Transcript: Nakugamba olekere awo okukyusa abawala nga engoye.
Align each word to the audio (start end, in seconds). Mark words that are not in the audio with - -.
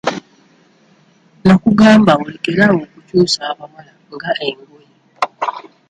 Nakugamba 1.45 2.11
olekere 2.21 2.61
awo 2.69 2.79
okukyusa 2.85 3.39
abawala 3.51 3.91
nga 4.15 4.31
engoye. 4.47 4.89